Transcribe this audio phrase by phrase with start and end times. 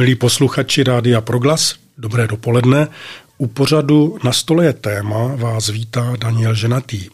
[0.00, 2.88] Milí posluchači Rádia Proglas, dobré dopoledne.
[3.38, 7.08] U pořadu Na stole je téma vás vítá Daniel Ženatý.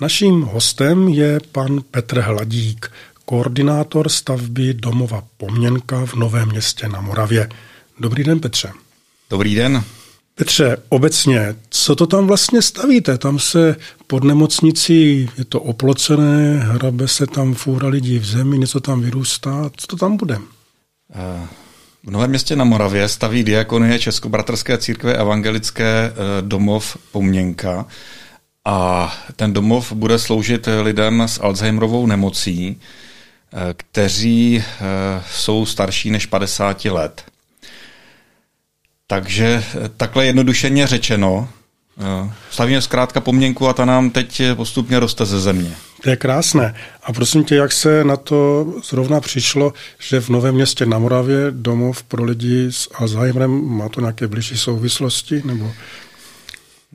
[0.00, 2.92] Naším hostem je pan Petr Hladík,
[3.24, 7.48] koordinátor stavby domova Poměnka v Novém městě na Moravě.
[8.00, 8.72] Dobrý den, Petře.
[9.30, 9.84] Dobrý den.
[10.34, 13.18] Petře, obecně, co to tam vlastně stavíte?
[13.18, 18.80] Tam se pod nemocnicí, je to oplocené, hrabe se tam fůra lidí v zemi, něco
[18.80, 19.70] tam vyrůstá.
[19.76, 20.36] Co to tam bude?
[20.36, 21.61] Uh.
[22.06, 27.86] V Novém městě na Moravě staví diakonie Českobratrské církve evangelické eh, domov Poměnka
[28.64, 36.26] a ten domov bude sloužit lidem s Alzheimerovou nemocí, eh, kteří eh, jsou starší než
[36.26, 37.24] 50 let.
[39.06, 39.64] Takže
[39.96, 41.48] takhle jednodušeně řečeno,
[42.50, 45.76] stavíme zkrátka pomněnku a ta nám teď postupně roste ze země.
[46.02, 46.74] To je krásné.
[47.02, 51.36] A prosím tě, jak se na to zrovna přišlo, že v Novém městě na Moravě
[51.50, 55.42] domov pro lidi s Alzheimerem má to nějaké blížší souvislosti?
[55.44, 55.72] Nebo...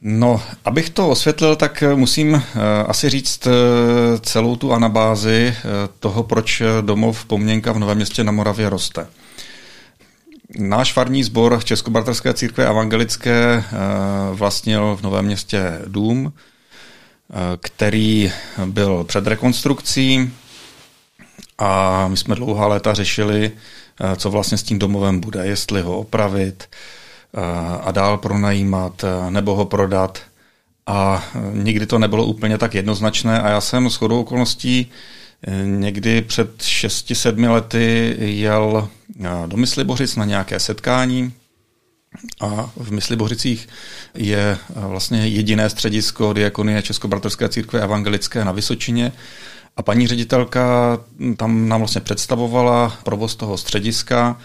[0.01, 2.41] No, abych to osvětlil, tak musím uh,
[2.87, 3.53] asi říct uh,
[4.21, 9.07] celou tu anabázi uh, toho, proč domov Poměnka v Novém městě na Moravě roste.
[10.59, 13.63] Náš farní sbor Českobarterské církve evangelické
[14.33, 16.33] vlastnil v Novém městě dům,
[17.61, 18.31] který
[18.65, 20.33] byl před rekonstrukcí
[21.57, 23.51] a my jsme dlouhá léta řešili,
[24.17, 26.69] co vlastně s tím domovem bude, jestli ho opravit
[27.81, 30.19] a dál pronajímat nebo ho prodat.
[30.87, 34.91] A nikdy to nebylo úplně tak jednoznačné a já jsem s chodou okolností
[35.63, 38.89] někdy před 6-7 lety jel
[39.45, 41.33] do Myslibořic na nějaké setkání
[42.39, 43.69] a v Myslibořicích
[44.15, 49.11] je vlastně jediné středisko diakonie Českobratrské církve evangelické na Vysočině.
[49.77, 50.97] A paní ředitelka
[51.37, 54.37] tam nám vlastně představovala provoz toho střediska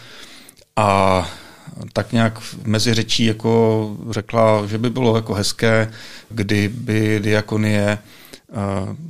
[0.77, 1.31] a
[1.93, 5.93] tak nějak mezi řečí jako řekla, že by bylo jako hezké,
[6.31, 8.55] kdyby diakonie eh,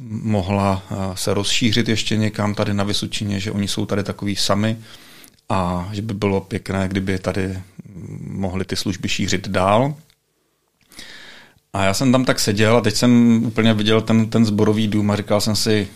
[0.08, 4.76] mohla eh, se rozšířit ještě někam tady na Vysočině, že oni jsou tady takový sami
[5.48, 7.58] a že by bylo pěkné, kdyby tady
[8.42, 9.94] mohli ty služby šířit dál.
[11.72, 15.10] A já jsem tam tak seděl a teď jsem úplně viděl ten, ten zborový dům
[15.10, 15.88] a říkal jsem si,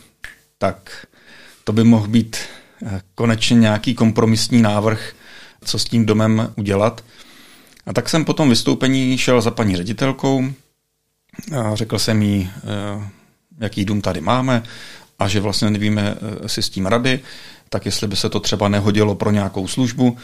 [0.58, 1.06] tak
[1.64, 2.36] to by mohl být
[2.86, 5.12] eh, konečně nějaký kompromisní návrh,
[5.64, 7.04] co s tím domem udělat.
[7.86, 10.52] A tak jsem po tom vystoupení šel za paní ředitelkou
[11.58, 13.10] a řekl jsem jí, eh,
[13.58, 14.62] jaký dům tady máme
[15.18, 17.20] a že vlastně nevíme eh, si s tím rady,
[17.68, 20.16] tak jestli by se to třeba nehodilo pro nějakou službu.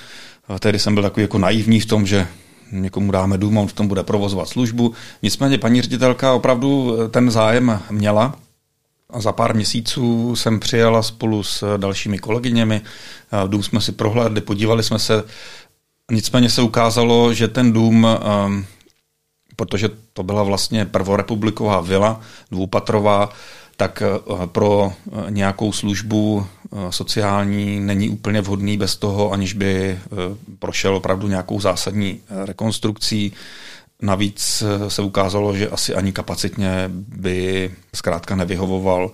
[0.60, 2.26] Tehdy jsem byl takový jako naivní v tom, že
[2.72, 4.94] někomu dáme dům, on v tom bude provozovat službu.
[5.22, 8.34] Nicméně paní ředitelka opravdu ten zájem měla
[9.10, 12.80] a za pár měsíců jsem přijela spolu s dalšími kolegyněmi.
[13.46, 15.24] Dům jsme si prohlédli, podívali jsme se.
[16.10, 18.66] Nicméně se ukázalo, že ten dům, ehm,
[19.56, 22.20] protože to byla vlastně prvorepubliková vila,
[22.50, 23.28] dvoupatrová,
[23.76, 29.98] tak eh, pro eh, nějakou službu eh, sociální není úplně vhodný bez toho, aniž by
[30.58, 33.32] prošel opravdu nějakou zásadní rekonstrukcí.
[34.02, 39.10] Navíc se ukázalo, že asi ani kapacitně by zkrátka nevyhovoval.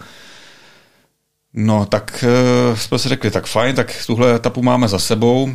[1.55, 2.25] No, tak
[2.75, 5.51] jsme si řekli, tak fajn, tak tuhle etapu máme za sebou.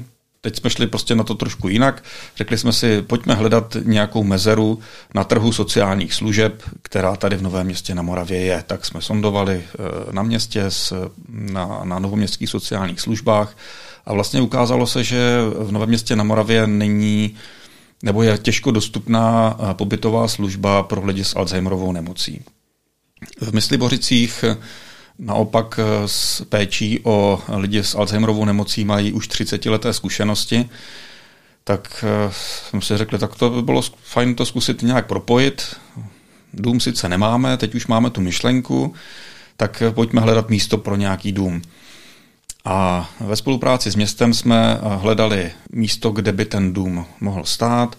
[0.46, 2.04] Teď jsme šli prostě na to trošku jinak.
[2.38, 4.80] Řekli jsme si, pojďme hledat nějakou mezeru
[5.16, 8.64] na trhu sociálních služeb, která tady v Novém městě na Moravě je.
[8.68, 10.66] Tak jsme sondovali eh, na městě,
[11.30, 13.58] na, na novoměstských sociálních službách
[14.06, 17.36] a vlastně ukázalo se, že v Novém městě na Moravě není
[18.04, 22.42] nebo je těžko dostupná eh, pobytová služba pro lidi s Alzheimerovou nemocí.
[23.42, 24.46] V Myslibořicích
[25.24, 30.70] naopak eh, s péčí o lidi s Alzheimerovou nemocí mají už 30 leté zkušenosti,
[31.64, 32.32] tak eh,
[32.70, 35.76] jsme si řekli, tak to by bylo fajn to zkusit nějak propojit.
[36.54, 38.94] Dům sice nemáme, teď už máme tu myšlenku,
[39.58, 41.62] tak eh, pojďme hledat místo pro nějaký dům.
[42.66, 47.98] A ve spolupráci s městem jsme hledali místo, kde by ten dům mohl stát.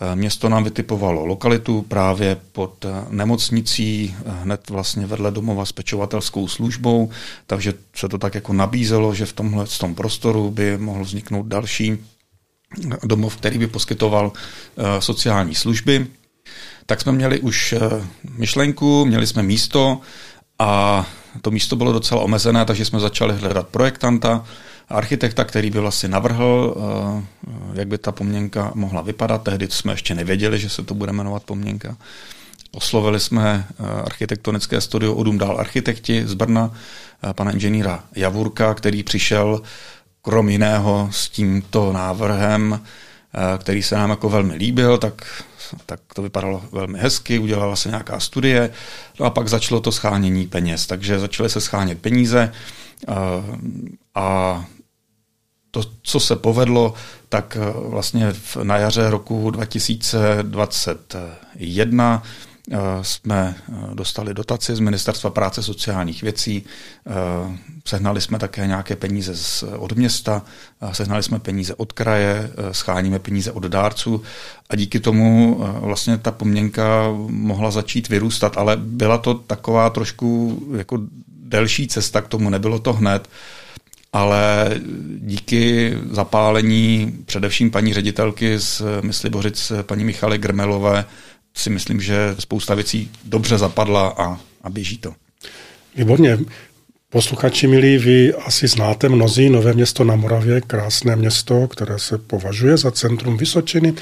[0.00, 5.72] Eh, město nám vytipovalo lokalitu právě pod eh, nemocnicí, eh, hned vlastně vedle domova s
[5.72, 7.10] pečovatelskou službou,
[7.46, 11.46] takže se to tak jako nabízelo, že v tomhle v tom prostoru by mohl vzniknout
[11.46, 11.98] další
[13.04, 14.32] domov, který by poskytoval
[14.98, 16.06] sociální služby.
[16.86, 17.74] Tak jsme měli už
[18.38, 20.00] myšlenku, měli jsme místo
[20.58, 21.06] a
[21.42, 24.44] to místo bylo docela omezené, takže jsme začali hledat projektanta,
[24.88, 27.24] architekta, který by vlastně navrhl, eh,
[27.74, 29.42] jak by ta poměnka mohla vypadat.
[29.42, 31.96] Tehdy jsme ještě nevěděli, že se to bude jmenovat poměnka.
[32.72, 36.70] Oslovili jsme eh, architektonické studio Odum Dál architekti z Brna,
[37.30, 39.62] eh, pana inženýra Javurka, který přišel
[40.22, 42.82] krom jiného s tímto návrhem,
[43.58, 45.42] který se nám jako velmi líbil, tak,
[45.86, 48.70] tak to vypadalo velmi hezky, udělala se nějaká studie
[49.20, 50.86] no a pak začalo to schánění peněz.
[50.86, 52.52] Takže začaly se schánět peníze
[54.14, 54.64] a
[55.82, 56.94] to, co se povedlo,
[57.28, 57.58] tak
[57.88, 58.32] vlastně
[58.62, 62.22] na jaře roku 2021
[62.70, 66.64] Eh, jsme eh, dostali dotaci z Ministerstva práce sociálních věcí,
[67.06, 67.10] eh,
[67.84, 70.42] sehnali jsme také nějaké peníze z, od města,
[70.92, 74.22] sehnali jsme peníze od kraje, scháníme peníze od dárců
[74.70, 80.98] a díky tomu vlastně ta poměnka mohla začít vyrůstat, ale byla to taková trošku jako
[81.28, 83.28] delší cesta k tomu, nebylo to hned,
[84.12, 84.70] ale
[85.18, 91.04] díky zapálení především paní ředitelky z Myslibořic, paní Michaly Grmelové,
[91.54, 95.14] si myslím, že spousta věcí dobře zapadla a, a běží to.
[95.96, 96.38] Výborně.
[97.10, 102.76] Posluchači milí, vy asi znáte mnozí Nové město na Moravě, krásné město, které se považuje
[102.76, 103.94] za centrum Vysočiny.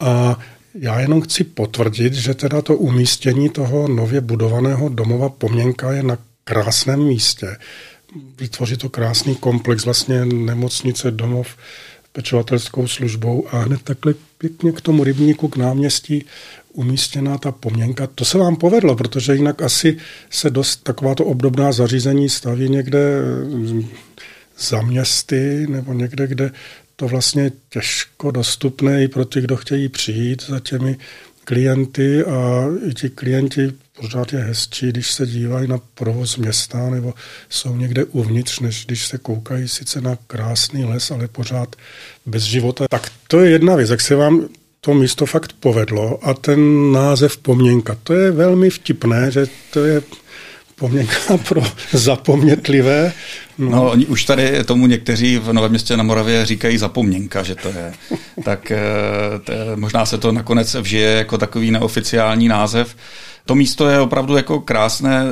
[0.00, 0.38] A
[0.74, 6.18] já jenom chci potvrdit, že teda to umístění toho nově budovaného domova Poměnka je na
[6.44, 7.56] krásném místě.
[8.38, 11.56] Vytvoří to krásný komplex, vlastně nemocnice, domov,
[12.12, 16.24] pečovatelskou službou a hned takhle pěkně k tomu rybníku, k náměstí
[16.72, 18.06] umístěná ta poměnka.
[18.06, 19.96] To se vám povedlo, protože jinak asi
[20.30, 23.88] se dost takováto obdobná zařízení staví někde mm,
[24.58, 26.50] za městy nebo někde, kde
[26.96, 30.98] to vlastně těžko dostupné i pro ty, kdo chtějí přijít za těmi
[31.44, 37.14] klienty a i ti klienti pořád je hezčí, když se dívají na provoz města nebo
[37.48, 41.76] jsou někde uvnitř, než když se koukají sice na krásný les, ale pořád
[42.26, 42.84] bez života.
[42.90, 43.90] Tak to je jedna věc.
[43.90, 44.48] Jak se vám
[44.80, 50.02] to místo fakt povedlo a ten název Poměnka, to je velmi vtipné, že to je
[50.74, 51.62] Poměnka pro
[51.92, 53.12] zapomnětlivé.
[53.58, 53.70] No.
[53.70, 57.68] no, oni už tady tomu někteří v Novém městě na Moravě říkají zapomněnka, že to
[57.68, 57.92] je.
[58.44, 58.78] tak eh,
[59.44, 62.96] to, možná se to nakonec vžije jako takový neoficiální název.
[63.46, 65.24] To místo je opravdu jako krásné,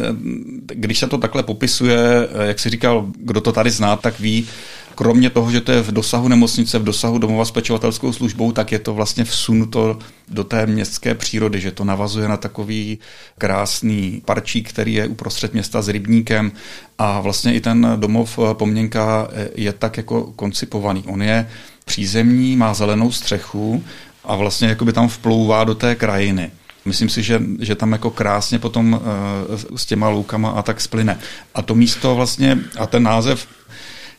[0.66, 4.46] když se to takhle popisuje, eh, jak si říkal, kdo to tady zná, tak ví,
[4.94, 8.72] kromě toho, že to je v dosahu nemocnice, v dosahu domova s pečovatelskou službou, tak
[8.72, 9.98] je to vlastně vsunuto
[10.28, 12.98] do té městské přírody, že to navazuje na takový
[13.38, 16.52] krásný parčík, který je uprostřed města s rybníkem
[16.98, 21.04] a vlastně i ten domov Poměnka je tak jako koncipovaný.
[21.06, 21.48] On je
[21.84, 23.84] přízemní, má zelenou střechu
[24.24, 26.50] a vlastně jakoby tam vplouvá do té krajiny.
[26.90, 31.18] Myslím si, že, že tam jako krásně potom uh, s těma loukama a tak splyne.
[31.54, 33.46] A to místo vlastně, a ten název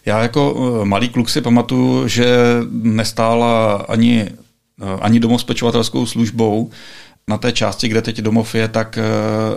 [0.06, 2.28] já jako eh, malý kluk si pamatuju, že
[2.72, 4.28] nestála ani,
[4.82, 6.72] eh, ani domov s pečovatelskou službou,
[7.28, 9.04] na té části, kde teď domov je, tak eh,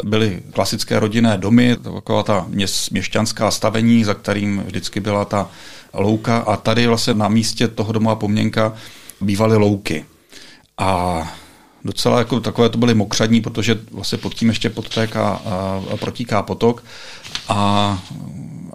[0.04, 2.46] byly klasické rodinné domy, taková ta
[2.90, 5.48] měšťanská stavení, za kterým vždycky byla ta
[5.94, 8.72] louka a tady vlastně na místě toho domova Poměnka
[9.20, 10.04] bývaly louky.
[10.78, 11.22] A
[11.84, 15.42] docela jako takové to byly mokřadní, protože vlastně pod tím ještě podtéká
[16.00, 16.84] protíká potok
[17.48, 18.02] a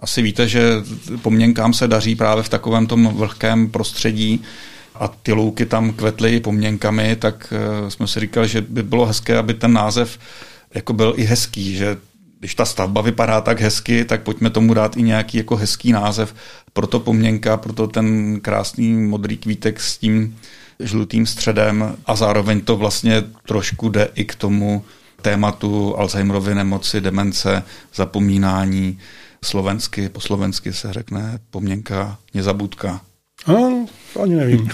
[0.00, 0.72] asi víte, že
[1.22, 4.42] poměnkám se daří právě v takovém tom vlhkém prostředí
[4.94, 9.38] a ty louky tam kvetly poměnkami, tak eh, jsme si říkali, že by bylo hezké,
[9.38, 10.18] aby ten název
[10.74, 11.96] jako byl i hezký, že
[12.38, 16.34] když ta stavba vypadá tak hezky, tak pojďme tomu dát i nějaký jako hezký název.
[16.72, 20.36] Proto poměnka, proto ten krásný modrý kvítek s tím
[20.80, 24.84] žlutým středem a zároveň to vlastně trošku jde i k tomu
[25.22, 27.62] tématu Alzheimerovy nemoci, demence,
[27.94, 28.98] zapomínání,
[29.44, 33.00] slovensky, po slovensky se řekne poměnka, nezabudka.
[33.48, 33.86] No,
[34.22, 34.68] ani nevím.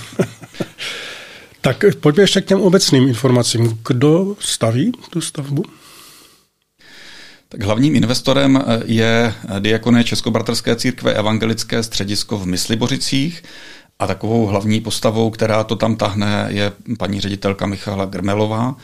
[1.60, 3.78] tak pojďme ještě k těm obecným informacím.
[3.88, 5.62] Kdo staví tu stavbu?
[7.48, 13.42] Tak hlavním investorem je Diakonie Českobratrské církve Evangelické středisko v Myslibořicích
[13.99, 18.75] a takovou hlavní postavou, která to tam tahne, je paní ředitelka Michala Grmelová.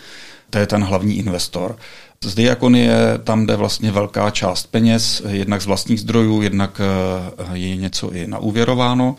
[0.50, 1.76] To je ten hlavní investor.
[2.24, 7.76] Z diakonie tam jde vlastně velká část peněz, jednak z vlastních zdrojů, jednak eh, je
[7.76, 9.16] něco i naúvěrováno.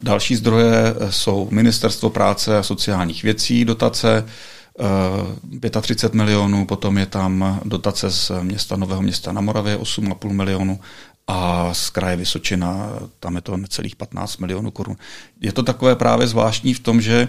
[0.00, 4.24] Další zdroje eh, jsou Ministerstvo práce a sociálních věcí, dotace,
[5.80, 10.80] 35 eh, milionů, potom je tam dotace z města Nového města na Moravě 8,5 milionů
[11.26, 14.96] a z kraje Vysočina tam je to necelých 15 milionů korun.
[15.40, 17.28] Je to takové právě zvláštní v tom, že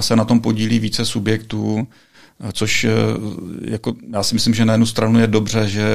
[0.00, 1.88] se na tom podílí více subjektů,
[2.52, 2.90] což eh,
[3.64, 5.86] jako, já si myslím, že na jednu stranu je dobře, že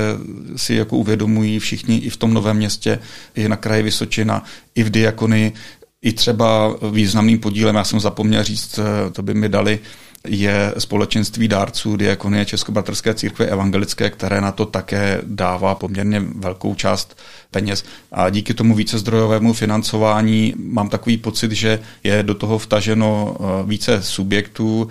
[0.55, 2.99] si jako uvědomují všichni i v tom novém městě,
[3.35, 4.43] i na kraji Vysočina,
[4.75, 5.53] i v Diakony,
[6.01, 9.79] i třeba významným podílem, já jsem zapomněl říct, eh, to by mi dali,
[10.27, 17.17] je společenství dárců Diakonie Českobratrské církve evangelické, které na to také dává poměrně velkou část
[17.51, 17.83] peněz.
[18.11, 24.03] A díky tomu vícezdrojovému financování mám takový pocit, že je do toho vtaženo eh, více
[24.03, 24.87] subjektů.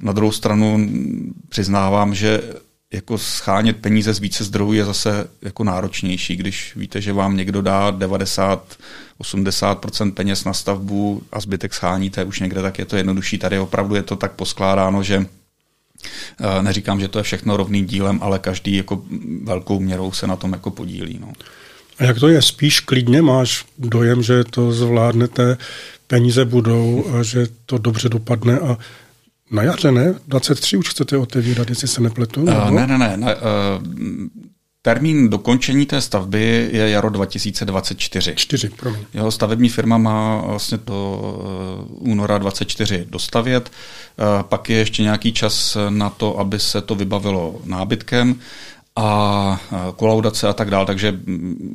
[0.00, 0.88] Na druhou stranu
[1.48, 2.42] přiznávám, že
[2.94, 7.62] jako schánět peníze z více zdrojů je zase jako náročnější, když víte, že vám někdo
[7.62, 13.38] dá 90-80% peněz na stavbu a zbytek scháníte už někde, tak je to jednodušší.
[13.38, 15.26] Tady opravdu je to tak poskládáno, že
[16.40, 19.02] eh, neříkám, že to je všechno rovným dílem, ale každý jako
[19.42, 21.18] velkou měrou se na tom jako podílí.
[21.20, 21.32] No.
[21.98, 22.42] A jak to je?
[22.42, 25.56] Spíš klidně máš dojem, že to zvládnete,
[26.06, 28.78] peníze budou a že to dobře dopadne a
[29.50, 30.14] na jaře, ne?
[30.28, 32.42] 23 už chcete otevírat, jestli se nepletu?
[32.42, 33.16] Uh, ne, ne, ne.
[33.16, 33.40] ne uh,
[34.82, 38.34] termín dokončení té stavby je jaro 2024.
[38.36, 39.00] 4, promiň.
[39.14, 41.20] Jeho stavební firma má vlastně do
[41.90, 43.70] uh, února 24 dostavět.
[44.42, 48.40] Pak je ještě nějaký čas na to, aby se to vybavilo nábytkem
[48.96, 49.60] a
[49.96, 51.20] kolaudace a tak dále, takže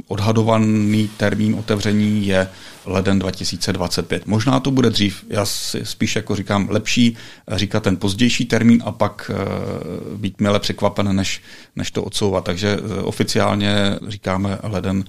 [0.07, 2.47] odhadovaný termín otevření je
[2.85, 4.27] leden 2025.
[4.27, 7.17] Možná to bude dřív, já si spíš jako říkám lepší
[7.51, 11.41] říkat ten pozdější termín a pak e, být milé překvapen, než,
[11.75, 12.43] než to odsouvat.
[12.43, 15.03] Takže e, oficiálně říkáme leden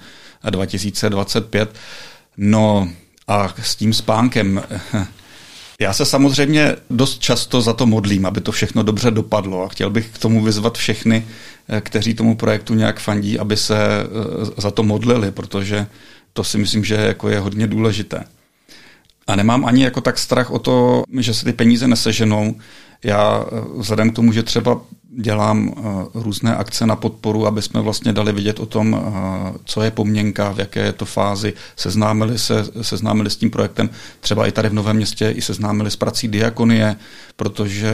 [0.50, 1.74] 2025.
[2.36, 2.88] No
[3.28, 4.62] a s tím spánkem
[5.80, 9.90] Já se samozřejmě dost často za to modlím, aby to všechno dobře dopadlo a chtěl
[9.90, 11.26] bych k tomu vyzvat všechny,
[11.68, 15.86] eh, kteří tomu projektu nějak fandí, aby se eh, za to modlili, protože
[16.32, 18.24] to si myslím, že jako je hodně důležité.
[19.26, 22.54] A nemám ani jako tak strach o to, že se ty peníze neseženou.
[23.04, 24.80] Já eh, vzhledem k tomu, že třeba
[25.18, 25.82] dělám eh,
[26.14, 30.52] různé akce na podporu, aby jsme vlastně dali vidět o tom, eh, co je pomněnka,
[30.52, 33.90] v jaké je to fázi, seznámili se, seznámili s tím projektem,
[34.20, 36.96] třeba i tady v Novém městě, i seznámili s prací diakonie,
[37.36, 37.92] protože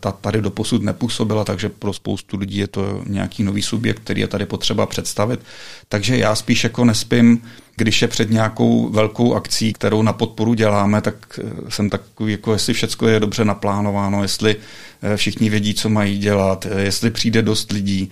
[0.00, 4.20] ta tady do posud nepůsobila, takže pro spoustu lidí je to nějaký nový subjekt, který
[4.20, 5.40] je tady potřeba představit.
[5.88, 7.42] Takže já spíš jako nespím,
[7.78, 12.74] když je před nějakou velkou akcí, kterou na podporu děláme, tak jsem takový, jako jestli
[12.74, 14.56] všechno je dobře naplánováno, jestli
[15.02, 18.10] Eh, všichni vědí, co mají dělat, eh, jestli přijde dost lidí.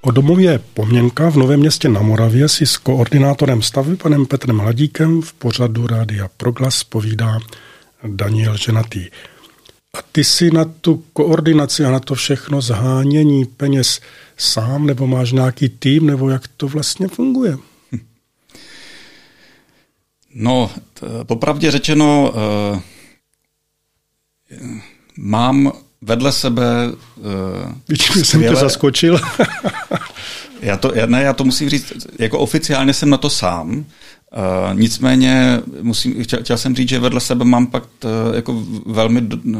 [0.00, 5.22] O domově Poměnka v Novém městě na Moravě si s koordinátorem stavby panem Petrem Hladíkem
[5.22, 7.38] v pořadu Rádia Proglas povídá
[8.06, 9.06] Daniel Ženatý.
[9.94, 14.00] A ty si na tu koordinaci a na to všechno zhánění peněz
[14.36, 17.56] sám, nebo máš nějaký tým, nebo jak to vlastně funguje?
[20.34, 20.70] No,
[21.26, 22.32] popravdě řečeno,
[22.72, 22.80] uh,
[25.16, 25.72] mám
[26.04, 26.64] vedle sebe
[27.16, 27.24] uh,
[27.88, 29.20] Vidím, jsem tě zaskočil.
[30.60, 33.84] já to, ne, já to musím říct, jako oficiálně jsem na to sám,
[34.36, 39.20] Uh, nicméně musím, chtěl, chtěl jsem říct, že vedle sebe mám pak t, jako velmi
[39.20, 39.56] uh,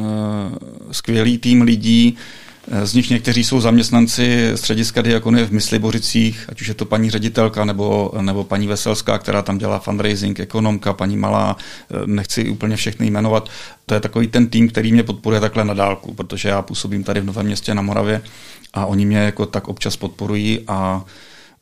[0.93, 2.17] skvělý tým lidí,
[2.85, 7.65] z nich někteří jsou zaměstnanci střediska Diakonie v Myslibořicích, ať už je to paní ředitelka
[7.65, 11.57] nebo, nebo paní Veselská, která tam dělá fundraising, ekonomka, paní Malá,
[12.07, 13.49] nechci úplně všechny jmenovat.
[13.87, 17.21] To je takový ten tým, který mě podporuje takhle na dálku, protože já působím tady
[17.21, 18.23] v Novém městě na Moravě
[18.75, 21.05] a oni mě jako tak občas podporují a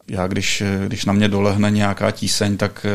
[0.08, 2.86] já když, když na mě dolehne nějaká tíseň, tak,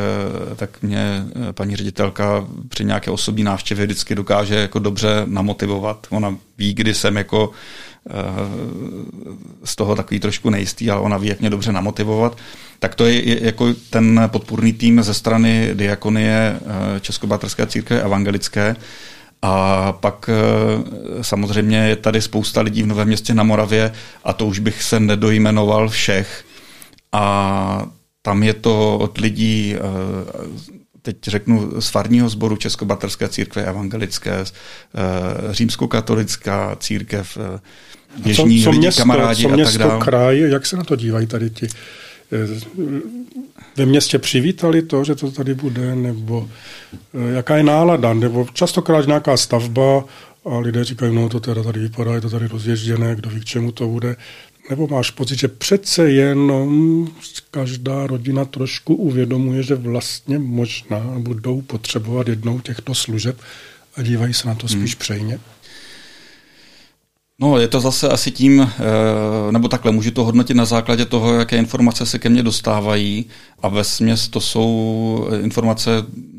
[0.55, 6.07] tak mě paní ředitelka při nějaké osobní návštěvě vždycky dokáže jako dobře namotivovat.
[6.09, 7.51] Ona ví, kdy jsem jako
[8.09, 8.13] eh,
[9.63, 12.37] z toho takový trošku nejistý, ale ona ví, jak mě dobře namotivovat.
[12.79, 18.75] Tak to je jako ten podpůrný tým ze strany Diakonie eh, Českobatrské církve evangelické.
[19.41, 23.91] A pak eh, samozřejmě je tady spousta lidí v Novém městě na Moravě
[24.23, 26.43] a to už bych se nedojmenoval všech,
[27.11, 27.87] a
[28.21, 29.79] tam je to od lidí, eh,
[31.01, 34.45] teď řeknu, z farního sboru Českobatrské církve evangelické, eh,
[35.53, 37.59] římskokatolická církev, eh,
[38.23, 40.05] běžní co, co lidi, město, kamarádi co město, a tak dále.
[40.05, 41.67] kraj, jak se na to dívají tady ti?
[43.75, 46.49] Ve městě přivítali to, že to tady bude, nebo
[47.35, 50.03] jaká je nálada, nebo častokrát nějaká stavba
[50.45, 53.45] a lidé říkají, no to teda tady vypadá, je to tady rozježděné, kdo ví, k
[53.45, 54.15] čemu to bude
[54.69, 57.07] nebo máš pocit, že přece jenom
[57.51, 63.41] každá rodina trošku uvědomuje, že vlastně možná budou potřebovat jednou těchto služeb
[63.95, 64.99] a dívají se na to spíš hmm.
[64.99, 65.39] přejně?
[67.39, 71.33] No, je to zase asi tím, eh, nebo takhle, můžu to hodnotit na základě toho,
[71.33, 73.25] jaké informace se ke mně dostávají
[73.61, 75.89] a ve směs to jsou informace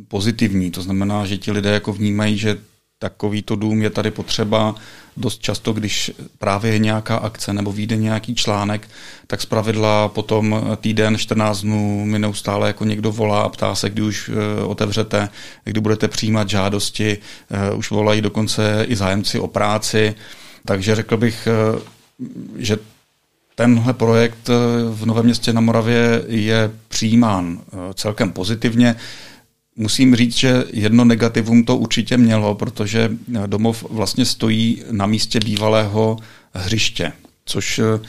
[0.09, 2.59] pozitivní, to znamená, že ti lidé jako vnímají, že
[2.99, 4.75] takovýto dům je tady potřeba
[5.19, 8.89] dost často, když právě je nějaká akce nebo vyjde nějaký článek,
[9.27, 14.03] tak zpravidla potom týden, 14 dnů mi neustále jako někdo volá a ptá se, kdy
[14.03, 15.29] už eh, otevřete,
[15.65, 17.19] kdy budete přijímat žádosti,
[17.51, 20.15] eh, už volají dokonce i zájemci o práci,
[20.65, 21.81] takže řekl bych, eh,
[22.57, 22.77] že
[23.55, 24.49] tenhle projekt
[24.91, 27.61] v Novém městě na Moravě je přijímán
[27.95, 28.97] celkem pozitivně.
[29.81, 33.11] Musím říct, že jedno negativum to určitě mělo, protože
[33.47, 36.17] domov vlastně stojí na místě bývalého
[36.53, 37.13] hřiště,
[37.45, 38.01] což Eh,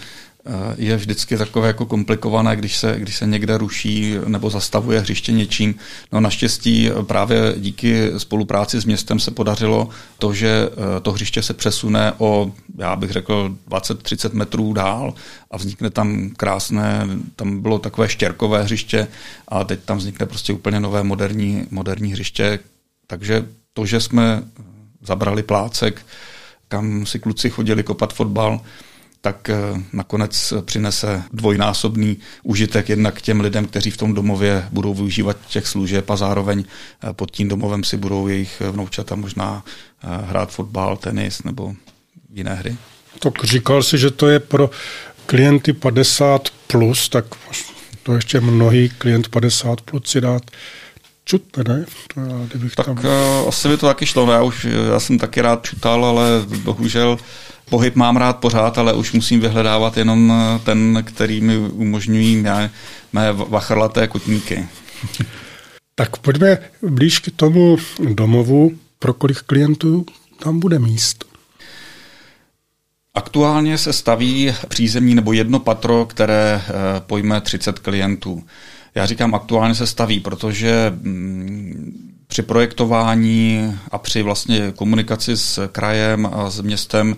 [0.77, 5.75] je vždycky takové jako komplikované, když se, když se někde ruší nebo zastavuje hřiště něčím.
[6.11, 11.53] No naštěstí právě díky spolupráci s městem se podařilo to, že eh, to hřiště se
[11.53, 15.13] přesune o, já bych řekl, 20-30 metrů dál
[15.51, 19.07] a vznikne tam krásné, tam bylo takové štěrkové hřiště
[19.47, 22.59] a teď tam vznikne prostě úplně nové moderní, moderní hřiště.
[23.07, 24.43] Takže to, že jsme
[25.01, 26.05] zabrali plácek,
[26.67, 28.61] kam si kluci chodili kopat fotbal,
[29.21, 29.55] tak eh,
[29.93, 36.09] nakonec přinese dvojnásobný užitek jednak těm lidem, kteří v tom domově budou využívat těch služeb
[36.09, 39.63] a zároveň eh, pod tím domovem si budou jejich vnoučata možná
[40.03, 41.73] eh, hrát fotbal, tenis nebo
[42.33, 42.77] jiné hry.
[43.19, 44.69] Tak říkal si, že to je pro
[45.25, 47.25] klienty 50 plus, tak
[48.03, 50.51] to ještě mnohý klient 50 plus si dát
[51.29, 51.85] čut, ne?
[52.13, 52.99] To já, kdybych tak tam...
[53.47, 56.25] asi by to taky šlo, já už já jsem taky rád čutal, ale
[56.63, 57.17] bohužel
[57.69, 62.71] pohyb mám rád pořád, ale už musím vyhledávat jenom eh, ten, který mi umožňují mé,
[63.13, 64.67] mé vachrlaté kotníky.
[65.95, 67.77] Tak pojďme blíž k tomu
[68.13, 68.71] domovu.
[68.99, 70.05] Pro kolik klientů
[70.43, 71.25] tam bude míst?
[73.13, 78.43] Aktuálně se staví přízemní nebo jedno patro, které eh, pojme 30 klientů.
[78.95, 86.29] Já říkám aktuálně se staví, protože mm, při projektování a při vlastně komunikaci s krajem
[86.33, 87.15] a s městem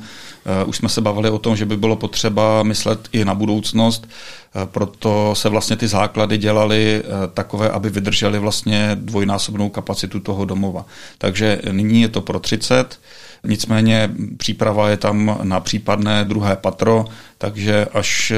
[0.63, 4.07] uh, už jsme se bavili o tom, že by bylo potřeba myslet i na budoucnost,
[4.55, 10.45] uh, proto se vlastně ty základy dělaly uh, takové, aby vydržely vlastně dvojnásobnou kapacitu toho
[10.45, 10.85] domova.
[11.17, 12.99] Takže nyní je to pro 30,
[13.43, 17.05] nicméně příprava je tam na případné druhé patro,
[17.37, 18.33] takže až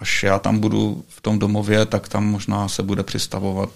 [0.00, 3.70] až já tam budu v tom domově, tak tam možná se bude přistavovat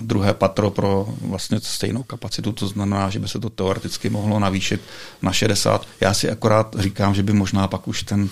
[0.00, 4.80] druhé patro pro vlastně stejnou kapacitu, to znamená, že by se to teoreticky mohlo navýšit
[5.22, 5.86] na 60.
[6.00, 8.28] Já si akorát říkám, že by možná pak už ten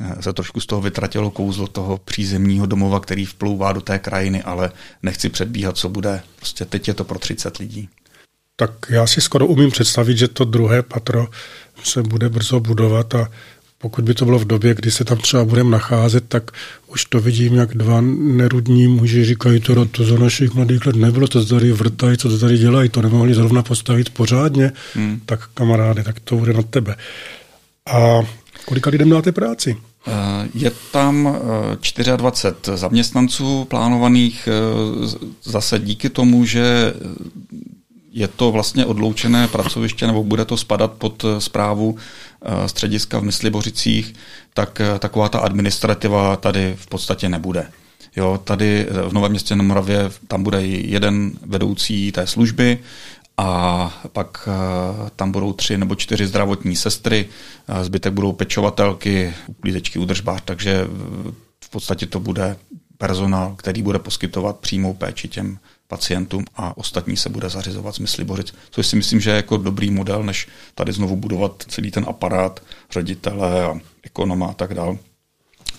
[0.00, 4.42] eh, se trošku z toho vytratilo kouzlo toho přízemního domova, který vplouvá do té krajiny,
[4.42, 6.22] ale nechci předbíhat, co bude.
[6.36, 7.88] Prostě teď je to pro 30 lidí.
[8.56, 11.28] Tak já si skoro umím představit, že to druhé patro
[11.84, 13.28] se bude brzo budovat a
[13.82, 16.50] pokud by to bylo v době, kdy se tam třeba budeme nacházet, tak
[16.86, 21.28] už to vidím, jak dva nerudní muži říkají, to, to za našich mladých let nebylo,
[21.28, 25.20] to tady vrtají, co to tady dělají, to nemohli zrovna postavit pořádně, hmm.
[25.26, 26.96] tak kamarády, tak to bude na tebe.
[27.86, 28.22] A
[28.64, 29.76] kolika lidem dáte práci?
[30.06, 31.38] Eh, je tam
[32.16, 36.94] 24 eh, zaměstnanců plánovaných eh, zase díky tomu, že
[38.12, 41.96] je to vlastně odloučené pracoviště, nebo bude to spadat pod zprávu
[42.44, 44.14] Eh, střediska v Myslibořicích,
[44.54, 47.70] tak eh, taková ta administrativa tady v podstatě nebude.
[48.16, 52.78] Jo, tady eh, v Novém městě na Moravě tam bude jeden vedoucí té služby
[53.36, 54.48] a pak
[55.16, 57.28] tam budou tři nebo čtyři zdravotní sestry,
[57.82, 60.86] zbytek budou pečovatelky, uklízečky, udržbář, takže
[61.64, 62.56] v podstatě to bude
[62.98, 65.58] personál, který bude poskytovat přímou péči těm
[65.90, 69.90] pacientům a ostatní se bude zařizovat z Myslibořic, což si myslím, že je jako dobrý
[69.90, 74.98] model, než tady znovu budovat celý ten aparát ředitele a ekonoma a tak dále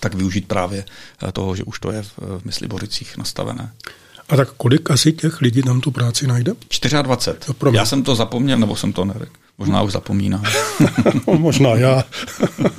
[0.00, 0.84] tak využít právě
[1.28, 3.72] eh, toho, že už to je v, v Mysliboricích nastavené.
[4.28, 6.52] A tak kolik asi těch lidí tam tu práci najde?
[7.02, 7.58] 24.
[7.58, 9.32] To já jsem to zapomněl, nebo jsem to neřekl.
[9.58, 10.44] Možná už zapomínám.
[11.26, 12.04] Možná já.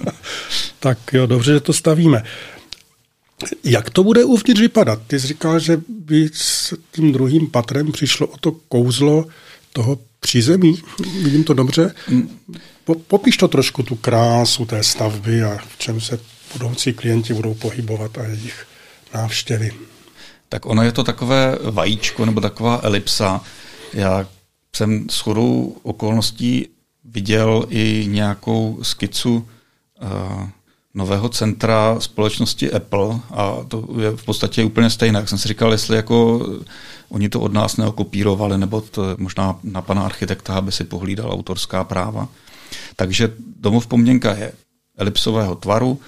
[0.80, 2.24] tak jo, dobře, že to stavíme.
[3.64, 5.00] Jak to bude uvnitř vypadat?
[5.08, 9.26] Ty jsi říkal, že by s tím druhým patrem přišlo o to kouzlo
[9.74, 10.82] toho přízemí.
[11.24, 11.96] Vidím to dobře.
[12.84, 16.20] Po, popiš to trošku, tu krásu té stavby a v čem se
[16.54, 18.68] budoucí klienti budou pohybovat a jejich
[19.14, 19.72] návštěvy.
[20.50, 23.42] Tak ono je to takové vajíčko nebo taková elipsa.
[23.94, 24.28] Já
[24.76, 26.68] jsem s chodou okolností
[27.06, 29.48] viděl i nějakou skicu
[30.02, 30.50] uh,
[30.94, 35.20] nového centra společnosti Apple a to je v podstatě úplně stejné.
[35.20, 36.48] Jak jsem si říkal, jestli jako
[37.10, 41.84] oni to od nás neokopírovali, nebo to možná na pana architekta, aby si pohlídal autorská
[41.84, 42.28] práva.
[42.96, 44.52] Takže domov Poměnka je
[44.98, 46.00] elipsového tvaru,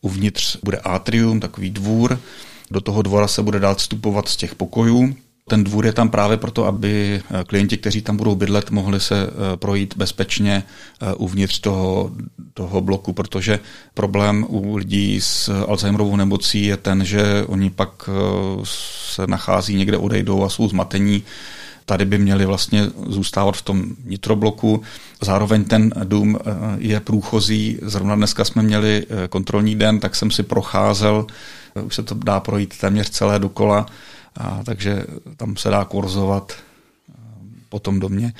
[0.00, 2.18] uvnitř bude atrium, takový dvůr,
[2.70, 5.14] do toho dvora se bude dát vstupovat z těch pokojů,
[5.48, 9.26] Ten dvůr je tam právě proto, aby eh, klienti, kteří tam budou bydlet, mohli se
[9.26, 10.62] eh, projít bezpečně
[11.02, 12.10] eh, uvnitř toho,
[12.54, 13.60] toho bloku, protože
[13.94, 18.10] problém u lidí s Alzheimerovou nemocí je ten, že oni pak
[18.64, 21.22] se nachází někde, odejdou a jsou zmatení.
[21.86, 24.82] Tady by měli vlastně zůstávat v tom nitrobloku.
[25.22, 26.38] Zároveň ten dům
[26.78, 27.78] je průchozí.
[27.82, 31.26] Zrovna dneska jsme měli kontrolní den, tak jsem si procházel,
[31.82, 33.86] už se to dá projít téměř celé dokola
[34.36, 35.04] a, takže
[35.36, 36.52] tam se dá kurzovat
[37.68, 38.32] po tom domě.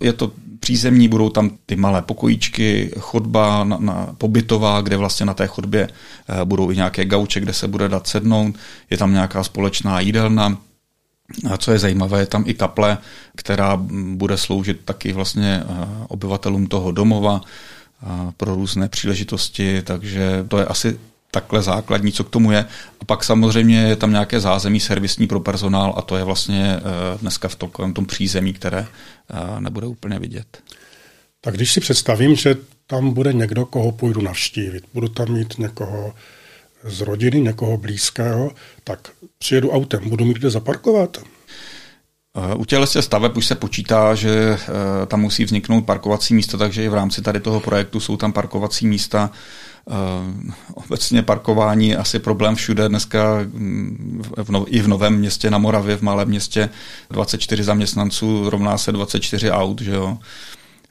[0.00, 5.34] Je to přízemní, budou tam ty malé pokojíčky, chodba na, na pobytová, kde vlastně na
[5.34, 8.54] té chodbě e, budou i nějaké gauče, kde se bude dát sednout.
[8.90, 10.58] Je tam nějaká společná jídelna,
[11.50, 12.98] a co je zajímavé, je tam i kaple,
[13.36, 13.76] která
[14.14, 15.64] bude sloužit taky vlastně e,
[16.08, 17.40] obyvatelům toho domova
[18.36, 20.98] pro různé příležitosti, takže to je asi
[21.40, 22.64] takhle základní, co k tomu je.
[23.00, 27.18] A pak samozřejmě je tam nějaké zázemí servisní pro personál a to je vlastně eh,
[27.20, 30.46] dneska v takovém tom přízemí, které eh, nebude úplně vidět.
[31.40, 36.14] Tak když si představím, že tam bude někdo, koho půjdu navštívit, budu tam mít někoho
[36.84, 38.50] z rodiny, někoho blízkého,
[38.84, 41.16] tak přijedu autem, budu mít kde zaparkovat.
[41.20, 44.58] Eh, u těchto staveb už se počítá, že
[45.06, 48.86] tam musí vzniknout parkovací místo, takže i v rámci tady toho projektu jsou tam parkovací
[48.86, 49.30] místa.
[49.90, 52.88] Uh, obecně parkování je asi problém všude.
[52.88, 56.68] Dneska mm, v no, i v Novém městě na Moravě, v malém městě
[57.10, 60.18] 24 zaměstnanců rovná se 24 aut, že jo?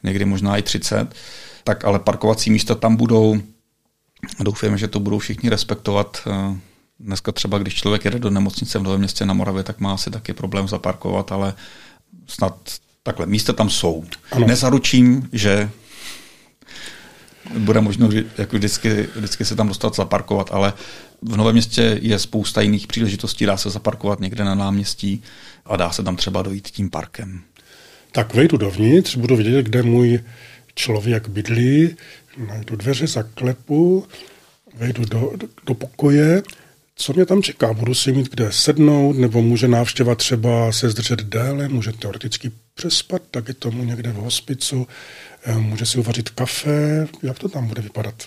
[0.03, 1.15] někdy možná i 30.
[1.63, 3.37] Tak ale parkovací místa tam budou.
[4.39, 6.17] Doufujeme, že to budou všichni respektovat.
[6.27, 6.57] Uh,
[6.99, 10.11] dneska třeba, když člověk jede do nemocnice v Novém městě na Moravě, tak má asi
[10.11, 11.53] taky problém zaparkovat, ale
[12.27, 12.55] snad
[13.03, 14.05] takhle, místa tam jsou.
[14.31, 14.47] Ano.
[14.47, 15.69] Nezaručím, že
[17.57, 20.73] bude možno jako vždycky, vždycky se tam dostat zaparkovat, ale
[21.21, 25.23] v Novém městě je spousta jiných příležitostí, dá se zaparkovat někde na náměstí
[25.65, 27.41] a dá se tam třeba dojít tím parkem.
[28.11, 30.19] Tak vejdu dovnitř, budu vidět, kde můj
[30.75, 31.95] člověk bydlí,
[32.47, 34.07] najdu dveře, zaklepu,
[34.77, 35.31] vejdu do,
[35.65, 36.43] do pokoje,
[36.95, 37.73] co mě tam čeká?
[37.73, 43.21] Budu si mít kde sednout, nebo může návštěva třeba se zdržet déle, může teoreticky přespat,
[43.31, 44.87] tak je tomu někde v hospicu,
[45.53, 48.23] může si uvařit kafe, jak to tam bude vypadat?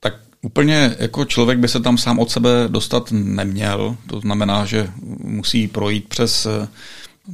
[0.00, 4.90] Tak úplně jako člověk by se tam sám od sebe dostat neměl, to znamená, že
[5.18, 6.68] musí projít přes eh,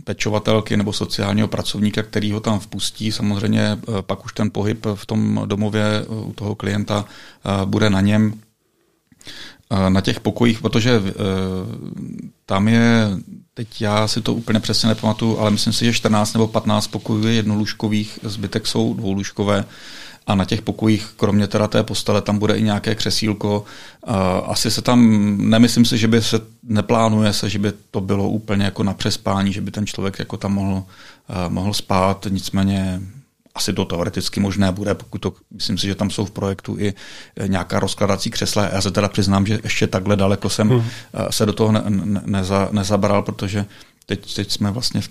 [0.04, 3.12] pečovatelky nebo sociálního pracovníka, který ho tam vpustí.
[3.12, 7.04] Samozřejmě eh, pak už ten pohyb v tom domově u toho klienta
[7.64, 8.40] bude na něm
[9.88, 11.06] na těch pokojích, protože uh,
[12.46, 13.08] tam je,
[13.54, 17.26] teď já si to úplně přesně nepamatuju, ale myslím si, že 14 nebo 15 pokojů
[17.26, 19.64] je jednolůžkových, zbytek jsou dvoulůžkové
[20.26, 23.64] a na těch pokojích, kromě teda té postele, tam bude i nějaké křesílko.
[24.46, 25.00] Asi se tam,
[25.50, 29.52] nemyslím si, že by se, neplánuje se, že by to bylo úplně jako na přespání,
[29.52, 30.84] že by ten člověk jako tam mohl, uh,
[31.48, 33.00] mohl spát, nicméně
[33.54, 36.94] asi to teoreticky možné bude, pokud to, myslím si, že tam jsou v projektu i
[37.36, 38.64] eh, nějaká rozkladací křesla.
[38.64, 40.82] Já se teda přiznám, že ještě takhle daleko jsem hmm.
[41.14, 43.66] Eh, se do toho ne, ne, neza, nezabral, protože
[44.06, 45.10] Teď, teď jsme vlastně v,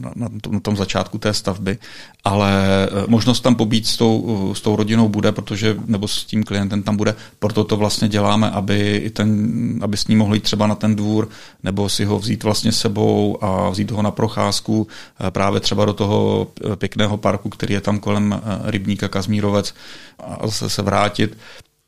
[0.00, 1.78] na, na, tom, na tom začátku té stavby,
[2.24, 2.52] ale
[2.86, 6.82] eh, možnost tam pobít s tou, s tou rodinou bude, protože, nebo s tím klientem
[6.82, 10.74] tam bude, proto to vlastně děláme, aby, ten, aby s ním mohli jít třeba na
[10.74, 11.28] ten dvůr,
[11.62, 14.86] nebo si ho vzít vlastně sebou a vzít ho na procházku
[15.20, 19.74] eh, právě třeba do toho eh, pěkného parku, který je tam kolem rybníka Kazmírovec
[20.18, 21.36] a zase se vrátit.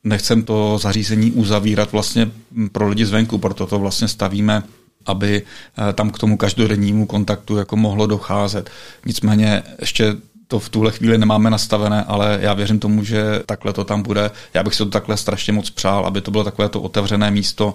[0.04, 2.30] Nechcem to zařízení uzavírat vlastně
[2.72, 4.62] pro lidi zvenku, proto to vlastně stavíme
[5.06, 8.70] aby eh, tam k tomu každodennímu kontaktu jako mohlo docházet.
[9.06, 10.16] Nicméně ještě
[10.48, 14.30] to v tuhle chvíli nemáme nastavené, ale já věřím tomu, že takhle to tam bude.
[14.54, 17.74] Já bych si to takhle strašně moc přál, aby to bylo takové to otevřené místo.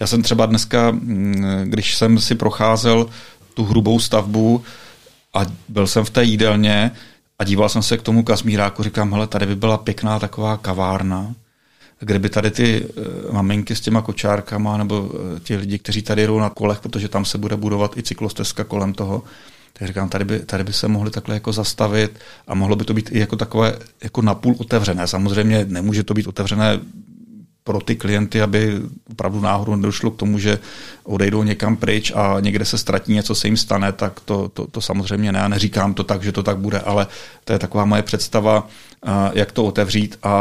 [0.00, 3.06] Já jsem třeba dneska, mm, když jsem si procházel
[3.54, 4.64] tu hrubou stavbu
[5.34, 6.90] a byl jsem v té jídelně
[7.38, 11.34] a díval jsem se k tomu kazmíráku, říkám, hele, tady by byla pěkná taková kavárna,
[12.00, 16.26] kde by tady ty eh, maminky s těma kočárkama nebo eh, ti lidi, kteří tady
[16.26, 19.22] jdou na kolech, protože tam se bude budovat i cyklostezka kolem toho,
[19.72, 22.94] tak říkám, tady by, tady by se mohli takhle jako zastavit a mohlo by to
[22.94, 25.06] být i jako takové jako napůl otevřené.
[25.06, 26.80] Samozřejmě nemůže to být otevřené
[27.66, 30.58] pro ty klienty, aby opravdu náhodou nedošlo k tomu, že
[31.04, 34.80] odejdou někam pryč a někde se ztratí, něco se jim stane, tak to, to, to
[34.80, 35.38] samozřejmě ne.
[35.38, 37.06] Já neříkám to tak, že to tak bude, ale
[37.44, 38.68] to je taková moje představa,
[39.32, 40.32] jak to otevřít a,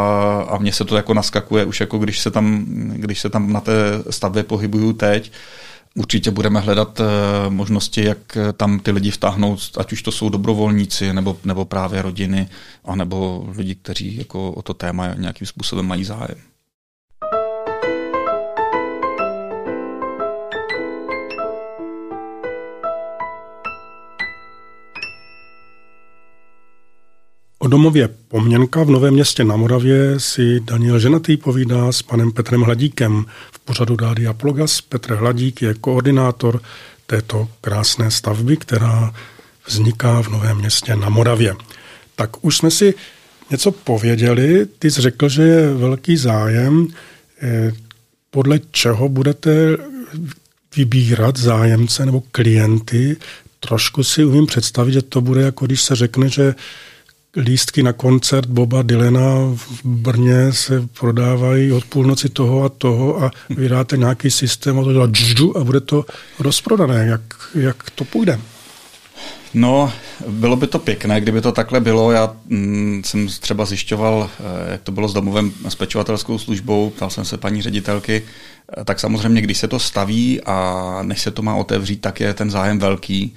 [0.49, 3.61] a mně se to jako naskakuje už jako když se tam, když se tam na
[3.61, 3.73] té
[4.09, 5.31] stavbě pohybuju teď,
[5.97, 7.05] Určitě budeme hledat eh,
[7.49, 12.49] možnosti, jak tam ty lidi vtáhnout, ať už to jsou dobrovolníci, nebo, nebo právě rodiny,
[12.85, 16.37] anebo lidi, kteří jako o to téma nějakým způsobem mají zájem.
[27.65, 32.61] O domově Poměnka v Novém městě na Moravě si Daniel Ženatý povídá s panem Petrem
[32.61, 33.25] Hladíkem.
[33.51, 36.61] V pořadu Dády Aplogas Petr Hladík je koordinátor
[37.05, 39.13] této krásné stavby, která
[39.67, 41.55] vzniká v Novém městě na Moravě.
[42.15, 42.93] Tak už jsme si
[43.51, 44.65] něco pověděli.
[44.79, 46.87] Ty jsi řekl, že je velký zájem.
[47.41, 47.73] Eh,
[48.31, 49.77] podle čeho budete
[50.75, 53.17] vybírat zájemce nebo klienty?
[53.59, 56.55] Trošku si umím představit, že to bude jako když se řekne, že
[57.35, 63.31] lístky na koncert Boba Dylena v Brně se prodávají od půlnoci toho a toho a
[63.49, 65.07] vydáte nějaký systém a to dělá
[65.59, 66.05] a bude to
[66.39, 67.05] rozprodané.
[67.05, 67.21] Jak,
[67.55, 68.39] jak to půjde?
[69.53, 69.91] No,
[70.27, 72.11] bylo by to pěkné, kdyby to takhle bylo.
[72.11, 77.09] Já mm, jsem třeba zjišťoval, eh, jak to bylo s domovem s pečovatelskou službou, ptal
[77.09, 78.23] jsem se paní ředitelky,
[78.77, 82.33] eh, tak samozřejmě, když se to staví a než se to má otevřít, tak je
[82.33, 83.35] ten zájem velký.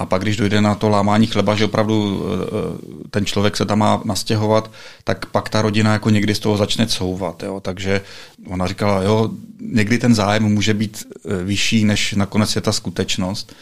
[0.00, 3.78] A pak, když dojde na to lámání chleba, že opravdu eh, ten člověk se tam
[3.78, 4.70] má nastěhovat,
[5.04, 7.42] tak pak ta rodina jako někdy z toho začne couvat.
[7.42, 7.60] Jo?
[7.60, 8.00] Takže
[8.46, 11.04] ona říkala, jo, někdy ten zájem může být
[11.44, 13.52] vyšší, než nakonec je ta skutečnost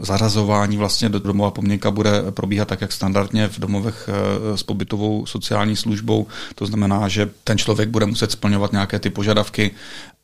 [0.00, 4.08] zařazování vlastně do domova pomněnka bude probíhat tak, jak standardně v domovech
[4.54, 6.26] s pobytovou sociální službou.
[6.54, 9.70] To znamená, že ten člověk bude muset splňovat nějaké ty požadavky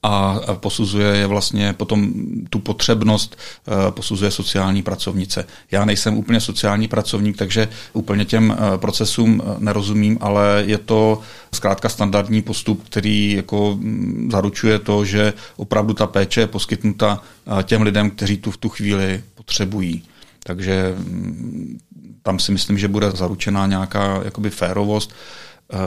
[0.05, 2.13] a posuzuje je vlastně potom
[2.51, 3.37] tu potřebnost,
[3.69, 5.47] eh, posuzuje sociální pracovnice.
[5.71, 11.21] Já nejsem úplně sociální pracovník, takže úplně těm eh, procesům nerozumím, ale je to
[11.53, 17.23] zkrátka standardní postup, který jako mm, zaručuje to, že opravdu ta péče je poskytnuta
[17.63, 20.03] těm lidem, kteří tu v tu chvíli potřebují.
[20.43, 21.79] Takže mm,
[22.23, 25.15] tam si myslím, že bude zaručená nějaká jakoby férovost.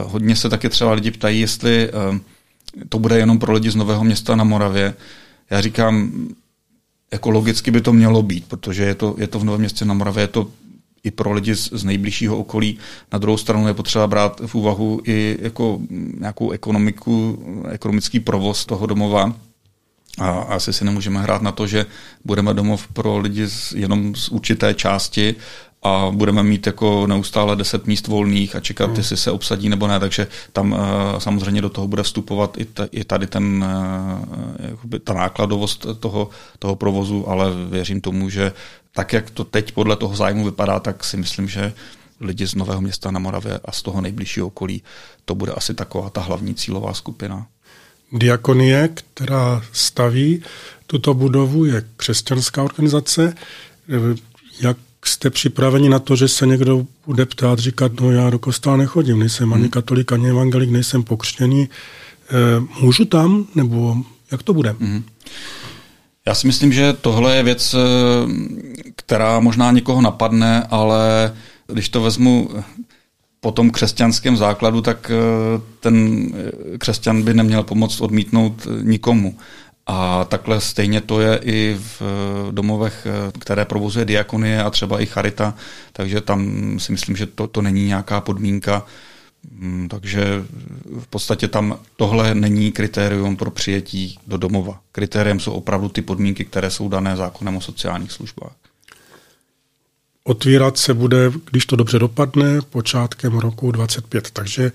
[0.03, 1.89] Hodně se taky třeba lidi ptají, jestli
[2.89, 4.93] to bude jenom pro lidi z Nového města na Moravě.
[5.49, 6.11] Já říkám,
[7.11, 9.93] jako logicky by to mělo být, protože je to, je to v Novém městě na
[9.93, 10.47] Moravě, je to
[11.03, 12.77] i pro lidi z, z nejbližšího okolí.
[13.13, 15.79] Na druhou stranu je potřeba brát v úvahu i jako
[16.19, 19.33] nějakou ekonomiku, ekonomický provoz toho domova,
[20.17, 21.85] a asi si nemůžeme hrát na to, že
[22.25, 25.35] budeme domov pro lidi z, jenom z určité části
[25.83, 28.95] a budeme mít jako neustále 10 míst volných a čekat, hmm.
[28.95, 30.79] jestli se obsadí nebo ne, takže tam uh,
[31.17, 33.65] samozřejmě do toho bude vstupovat i, ta, i tady ten,
[34.83, 38.53] uh, ta nákladovost toho, toho provozu, ale věřím tomu, že
[38.91, 41.73] tak, jak to teď podle toho zájmu vypadá, tak si myslím, že
[42.21, 44.83] lidi z Nového města na Moravě a z toho nejbližšího okolí,
[45.25, 47.47] to bude asi taková ta hlavní cílová skupina.
[48.11, 50.43] Diakonie, která staví
[50.87, 53.35] tuto budovu, je křesťanská organizace.
[54.61, 58.77] Jak jste připraveni na to, že se někdo bude ptát, říkat, no já do kostela
[58.77, 59.71] nechodím, nejsem ani hmm.
[59.71, 61.69] katolik, ani evangelik, nejsem pokřtěný.
[62.29, 63.97] Eh, můžu tam, nebo
[64.31, 64.75] jak to bude?
[64.79, 65.03] Hmm.
[66.27, 67.79] Já si myslím, že tohle je věc, eh,
[68.95, 71.33] která možná někoho napadne, ale
[71.67, 72.49] když to vezmu
[73.39, 76.27] po tom křesťanském základu, tak eh, ten
[76.73, 79.37] eh, křesťan by neměl pomoct odmítnout eh, nikomu.
[79.87, 82.01] A takhle stejně to je i v
[82.51, 83.07] domovech,
[83.39, 85.53] které provozuje diakonie a třeba i charita,
[85.93, 86.39] takže tam
[86.79, 88.85] si myslím, že to, to není nějaká podmínka.
[89.51, 90.43] Mm, takže
[90.99, 94.79] v podstatě tam tohle není kritérium pro přijetí do domova.
[94.91, 98.66] Kritériem jsou opravdu ty podmínky, které jsou dané zákonem o sociálních službách.
[100.27, 104.31] Otvírat se bude, když to dobře dopadne, počátkem roku 25.
[104.31, 104.71] Takže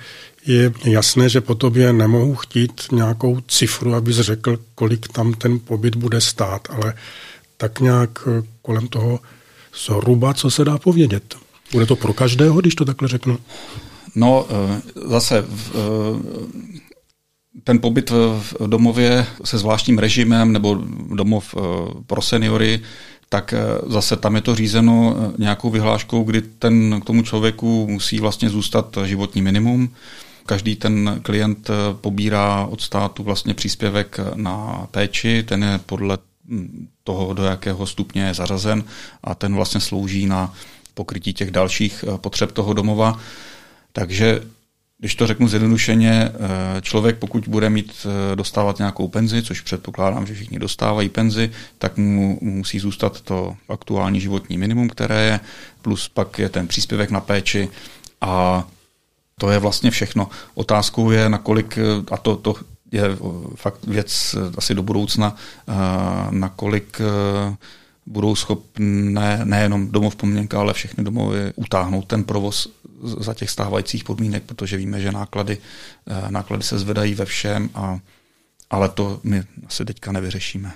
[0.47, 5.97] je jasné, že po tobě nemohu chtít nějakou cifru, abys řekl, kolik tam ten pobyt
[5.97, 6.95] bude stát, ale
[7.57, 9.21] tak nějak eh, kolem toho
[9.87, 11.35] zhruba, co se dá povědět.
[11.73, 13.39] Bude to pro každého, když to takhle řeknu?
[14.15, 15.73] No, eh, zase eh,
[17.65, 20.79] ten pobyt v domově se zvláštním režimem nebo
[21.15, 21.55] domov
[22.07, 22.81] pro seniory
[23.33, 27.87] tak eh, zase tam je to řízeno eh, nějakou vyhláškou, kdy ten k tomu člověku
[27.91, 29.89] musí vlastně zůstat životní minimum.
[30.47, 36.19] Každý ten klient eh, pobírá od státu vlastně příspěvek na péči, ten je podle
[36.49, 38.85] hm, toho, do jakého stupně je zařazen
[39.25, 40.55] a ten vlastně slouží na
[40.95, 43.21] pokrytí těch dalších potřeb toho domova.
[43.93, 44.41] Takže
[45.03, 50.27] když to řeknu zjednodušeně, eh, člověk pokud bude mít eh, dostávat nějakou penzi, což předpokládám,
[50.27, 55.41] že všichni dostávají penzi, tak mu musí zůstat to aktuální životní minimum, které je,
[55.83, 57.69] plus pak je ten příspěvek na péči
[58.21, 58.65] a
[59.39, 60.29] to je vlastně všechno.
[60.55, 62.55] Otázkou je, nakolik, eh, a to, to
[62.93, 63.03] je
[63.55, 65.37] fakt věc asi do budoucna,
[66.31, 67.01] nakolik
[68.07, 72.69] budou schopné nejenom domov Poměnka, ale všechny domovy utáhnout ten provoz
[73.03, 75.59] za těch stávajících podmínek, protože víme, že náklady,
[76.07, 77.99] eh, náklady se zvedají ve všem, a,
[78.71, 80.73] ale to my asi teďka nevyřešíme.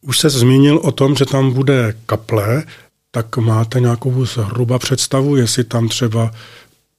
[0.00, 2.62] Už se zmínil o tom, že tam bude kaple.
[3.10, 6.30] tak máte nějakou zhruba představu, jestli tam třeba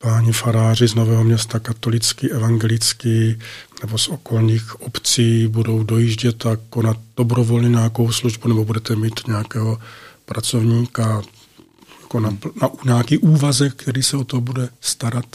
[0.05, 3.37] páni faráři z Nového města katolický, evangelický
[3.81, 9.77] nebo z okolních obcí budou dojíždět a konat dobrovolně nějakou službu, nebo budete mít nějakého
[10.25, 11.21] pracovníka
[12.01, 15.25] jako na, na nějaký úvazek, který se o to bude starat.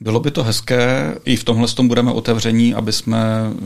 [0.00, 3.56] Bylo by to hezké, i v tomhle tom budeme otevření, aby jsme eh,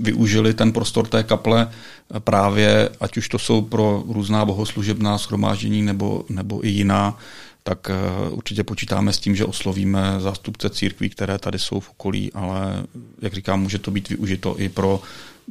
[0.00, 1.70] využili ten prostor té kaple
[2.18, 7.18] právě, ať už to jsou pro různá bohoslužebná schromáždění nebo, nebo i jiná,
[7.66, 12.32] tak eh, určitě počítáme s tím, že oslovíme zástupce církví, které tady jsou v okolí,
[12.32, 12.86] ale
[13.22, 15.02] jak říkám, může to být využito i pro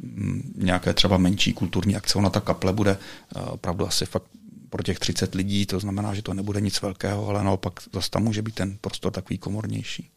[0.02, 2.18] mm, nějaké třeba menší kulturní akce.
[2.18, 2.98] Ona ta kaple bude
[3.36, 4.26] eh, opravdu asi fakt
[4.70, 8.22] pro těch 30 lidí, to znamená, že to nebude nic velkého, ale naopak zase tam
[8.22, 10.10] může být ten prostor takový komornější.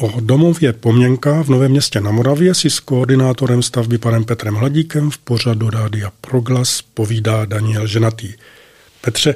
[0.00, 5.10] O domově Poměnka v Novém městě na Moravě si s koordinátorem stavby panem Petrem Hladíkem
[5.10, 8.32] v pořadu Rádia Proglas povídá Daniel Ženatý.
[9.00, 9.34] Petře,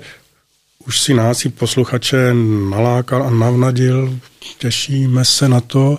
[0.86, 2.34] už si nás i posluchače
[2.70, 4.18] nalákal a navnadil,
[4.58, 5.98] těšíme se na to,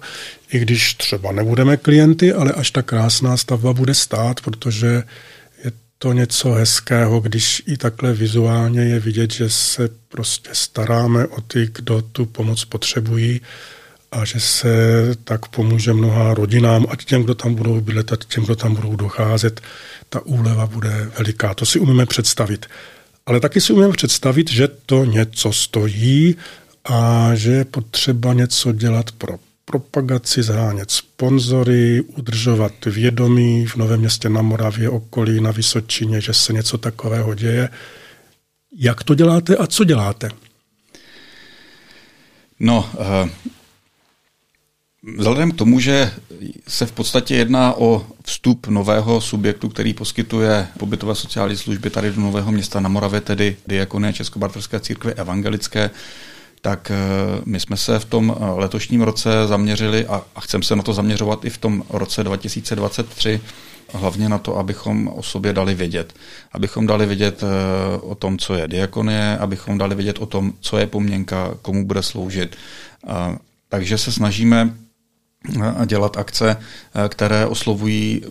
[0.52, 5.04] i když třeba nebudeme klienty, ale až ta krásná stavba bude stát, protože
[5.63, 11.41] je to něco hezkého, když i takhle vizuálně je vidět, že se prostě staráme o
[11.41, 13.41] ty, kdo tu pomoc potřebují
[14.13, 14.67] a že se
[15.23, 18.95] tak pomůže mnoha rodinám, ať těm, kdo tam budou bydlet, ať těm, kdo tam budou
[18.95, 19.62] docházet,
[20.10, 21.54] ta úleva bude veliká.
[21.54, 22.65] To si umíme představit.
[23.26, 26.36] Ale taky si umíme představit, že to něco stojí
[26.86, 34.30] a že je potřeba něco dělat pro propagaci, zhánět sponzory, udržovat vědomí v Novém městě
[34.30, 37.69] na Moravě, okolí, na Vysočině, že se něco takového děje.
[38.78, 40.30] Jak to děláte a co děláte?
[42.60, 43.30] No, uh
[45.03, 46.11] Vzhledem k tomu, že
[46.67, 52.21] se v podstatě jedná o vstup nového subjektu, který poskytuje pobytové sociální služby tady do
[52.21, 55.89] Nového města na Moravě, tedy Diakonie Českobartovské církve evangelické,
[56.61, 56.95] tak eh,
[57.45, 61.45] my jsme se v tom eh, letošním roce zaměřili a, a se na to zaměřovat
[61.45, 63.41] i v tom roce 2023,
[63.93, 66.13] hlavně na to, abychom o sobě dali vědět.
[66.51, 70.77] Abychom dali vědět eh, o tom, co je diakonie, abychom dali vědět o tom, co
[70.77, 72.55] je poměnka, komu bude sloužit.
[73.69, 74.73] Takže se snažíme
[75.77, 78.21] a dělat akce, eh, které oslovují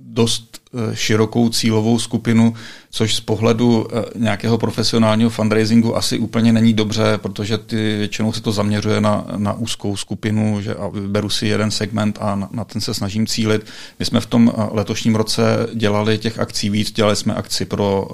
[0.00, 2.54] dost eh, širokou cílovou skupinu,
[2.90, 8.42] což z pohledu eh, nějakého profesionálního fundraisingu asi úplně není dobře, protože ty, většinou se
[8.42, 12.64] to zaměřuje na, na úzkou skupinu, že a vyberu si jeden segment a na, na
[12.64, 13.66] ten se snažím cílit.
[13.98, 15.42] My jsme v tom letošním roce
[15.74, 18.08] dělali těch akcí víc, dělali jsme akci pro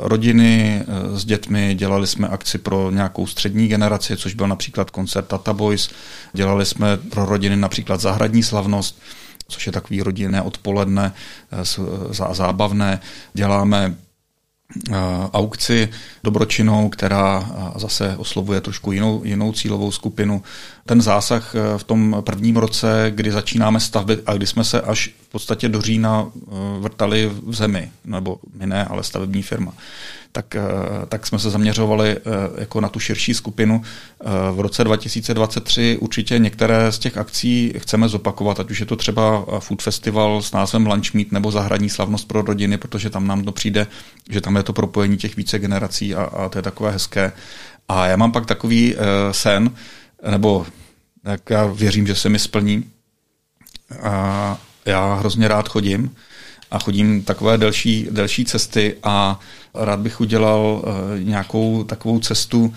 [0.00, 0.82] rodiny
[1.14, 5.90] s dětmi, dělali jsme akci pro nějakou střední generaci, což byl například koncert Tata Boys,
[6.32, 9.02] dělali jsme pro rodiny například zahradní slavnost,
[9.48, 11.12] což je takový rodinné odpoledne
[11.52, 13.00] eh, zábavné.
[13.34, 14.11] Děláme eh,
[15.32, 15.88] aukci
[16.24, 20.42] dobročinou, která eh, zase oslovuje trošku jinou, jinou cílovou skupinu.
[20.86, 25.28] Ten zásah v tom prvním roce, kdy začínáme stavby a kdy jsme se až v
[25.28, 26.26] podstatě do října
[26.78, 29.72] vrtali v zemi, nebo my ne, ale stavební firma,
[30.32, 30.62] tak, eh,
[31.08, 32.20] tak jsme se zaměřovali eh,
[32.60, 33.82] jako na tu širší skupinu.
[33.82, 38.96] Eh, v roce 2023 určitě některé z těch akcí chceme zopakovat, ať už je to
[38.96, 43.44] třeba Food Festival s názvem Lunch Meet nebo Zahradní slavnost pro rodiny, protože tam nám
[43.44, 43.86] to přijde,
[44.30, 47.32] že tam je to propojení těch více generací a, a to je takové hezké.
[47.88, 49.70] A já mám pak takový uh, sen,
[50.30, 50.66] nebo
[51.24, 52.84] jak já věřím, že se mi splní.
[54.02, 56.10] A já hrozně rád chodím
[56.72, 59.40] a chodím takové delší, delší cesty a
[59.74, 62.74] rád bych udělal uh, nějakou takovou cestu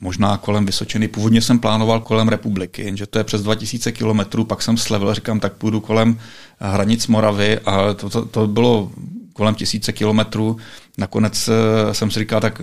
[0.00, 1.08] možná kolem Vysočiny.
[1.08, 5.40] Původně jsem plánoval kolem republiky, jenže to je přes 2000 kilometrů, pak jsem slevil, říkám,
[5.40, 6.18] tak půjdu kolem
[6.60, 8.90] hranic Moravy a to, to, to bylo
[9.32, 10.56] kolem tisíce kilometrů.
[10.98, 11.54] Nakonec uh,
[11.92, 12.62] jsem si říkal, tak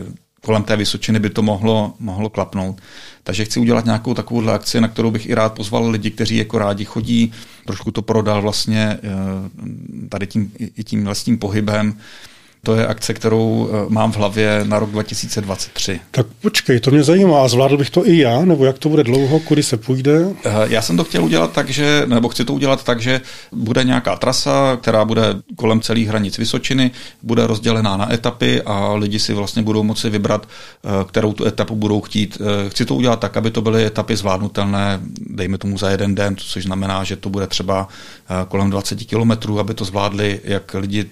[0.49, 2.81] kolem té Vysočiny by to mohlo, mohlo klapnout.
[3.23, 6.59] Takže chci udělat nějakou takovou akci, na kterou bych i rád pozval lidi, kteří jako
[6.59, 7.31] rádi chodí,
[7.65, 11.97] trošku to prodal vlastně eh, tady tím, i tím vlastním pohybem,
[12.63, 15.99] to je akce, kterou eh, mám v hlavě na rok 2023.
[16.11, 17.43] Tak počkej, to mě zajímá.
[17.43, 18.45] A zvládl bych to i já?
[18.45, 19.39] Nebo jak to bude dlouho?
[19.39, 20.25] Kudy se půjde?
[20.45, 23.83] Eh, já jsem to chtěl udělat tak, že, nebo chci to udělat tak, že bude
[23.83, 25.23] nějaká trasa, která bude
[25.55, 26.91] kolem celých hranic Vysočiny,
[27.23, 31.75] bude rozdělená na etapy a lidi si vlastně budou moci vybrat, eh, kterou tu etapu
[31.75, 32.37] budou chtít.
[32.69, 34.99] Chci to udělat tak, aby to byly etapy zvládnutelné,
[35.29, 37.87] dejme tomu za jeden den, což znamená, že to bude třeba
[38.47, 41.05] kolem 20 kilometrů, aby to zvládli jak lidi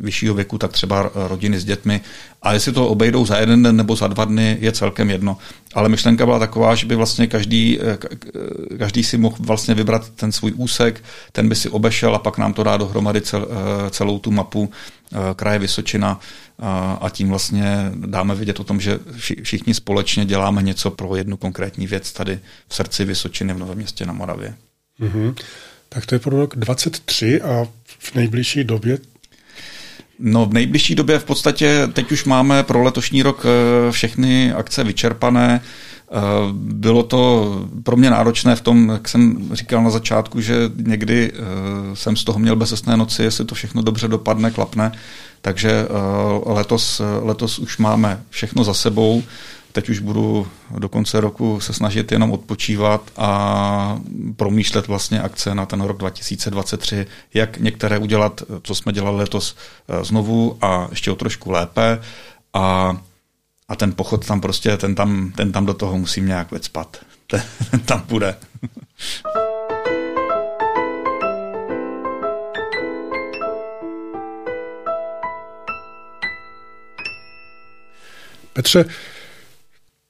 [0.00, 2.00] vyššího věku, tak třeba rodiny s dětmi.
[2.42, 5.38] A jestli to obejdou za jeden den nebo za dva dny, je celkem jedno.
[5.74, 7.78] Ale myšlenka byla taková, že by vlastně každý,
[8.78, 12.52] každý si mohl vlastně vybrat ten svůj úsek, ten by si obešel a pak nám
[12.52, 13.48] to dá dohromady cel,
[13.90, 14.70] celou tu mapu
[15.36, 16.20] kraje Vysočina
[17.00, 18.98] a tím vlastně dáme vidět o tom, že
[19.42, 24.06] všichni společně děláme něco pro jednu konkrétní věc tady v srdci Vysočiny v Novém městě
[24.06, 24.54] na Moravě.
[25.00, 25.34] Mm-hmm.
[25.88, 27.66] Tak to je pro rok 23 a
[27.98, 28.98] v nejbližší době
[30.22, 34.84] No v nejbližší době v podstatě teď už máme pro letošní rok eh, všechny akce
[34.84, 35.60] vyčerpané.
[35.60, 36.16] Eh,
[36.52, 41.96] bylo to pro mě náročné v tom, jak jsem říkal na začátku, že někdy eh,
[41.96, 44.92] jsem z toho měl bezesné noci, jestli to všechno dobře dopadne, klapne.
[45.42, 45.86] Takže
[46.46, 49.22] letos, letos už máme všechno za sebou.
[49.72, 50.46] Teď už budu
[50.78, 54.00] do konce roku se snažit jenom odpočívat a
[54.36, 59.56] promýšlet vlastně akce na ten rok 2023, jak některé udělat, co jsme dělali letos
[59.88, 62.00] eh, znovu a ještě o trošku lépe
[62.54, 62.96] a,
[63.68, 66.96] a ten pochod tam prostě, ten tam, ten tam do toho musím nějak vecpat.
[67.30, 68.36] Ten, ten tam bude.
[78.52, 78.84] Petře,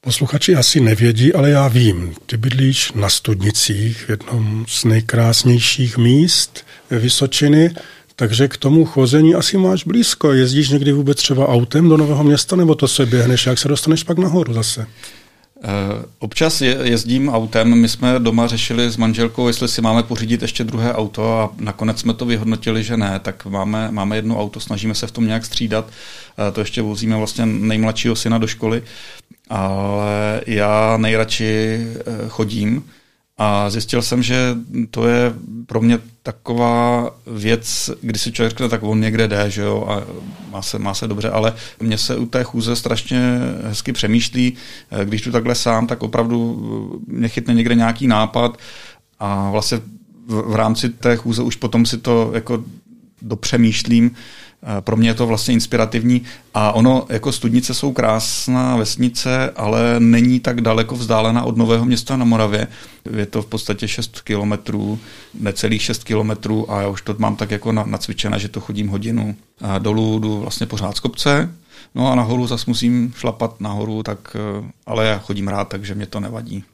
[0.02, 2.14] Posluchači asi nevědí, ale já vím.
[2.26, 7.74] Ty bydlíš na Studnicích, v jednom z nejkrásnějších míst Vysočiny,
[8.16, 10.32] takže k tomu chození asi máš blízko.
[10.32, 14.02] Jezdíš někdy vůbec třeba autem do Nového města, nebo to se běhneš, jak se dostaneš
[14.02, 14.86] pak nahoru zase?
[15.64, 15.68] Eh,
[16.18, 17.74] občas jezdím autem.
[17.74, 22.00] My jsme doma řešili s manželkou, jestli si máme pořídit ještě druhé auto a nakonec
[22.00, 23.20] jsme to vyhodnotili, že ne.
[23.22, 25.90] Tak máme, máme jedno auto, snažíme se v tom nějak střídat.
[26.48, 28.82] Eh, to ještě vozíme vlastně nejmladšího syna do školy
[29.50, 32.84] ale já nejradši eh, chodím
[33.38, 34.56] a zjistil jsem, že
[34.90, 35.32] to je
[35.66, 40.02] pro mě taková věc, kdy si člověk řekne, tak on někde jde, že jo, a
[40.50, 44.56] má se, má se dobře, ale mně se u té chůze strašně hezky přemýšlí,
[44.90, 46.60] eh, když tu takhle sám, tak opravdu
[47.08, 48.58] eh, mě chytne někde nějaký nápad
[49.18, 49.80] a vlastně
[50.26, 52.64] v, v rámci té chůze už potom si to jako
[53.22, 54.10] dopřemýšlím,
[54.80, 56.22] pro mě je to vlastně inspirativní
[56.54, 62.16] a ono, jako Studnice jsou krásná vesnice, ale není tak daleko vzdálená od Nového města
[62.16, 62.66] na Moravě.
[63.16, 64.98] Je to v podstatě 6 kilometrů,
[65.34, 69.36] necelých 6 kilometrů a já už to mám tak jako nacvičené, že to chodím hodinu.
[69.60, 71.54] A dolů jdu vlastně pořád z kopce,
[71.94, 76.06] no a nahoru zase musím šlapat nahoru, tak, eh, ale já chodím rád, takže mě
[76.06, 76.64] to nevadí.